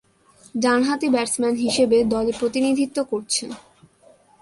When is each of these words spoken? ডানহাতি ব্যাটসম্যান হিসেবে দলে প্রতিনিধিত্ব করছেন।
ডানহাতি 0.55 1.07
ব্যাটসম্যান 1.09 1.55
হিসেবে 1.55 1.97
দলে 2.03 2.31
প্রতিনিধিত্ব 2.39 2.97
করছেন। 3.03 3.49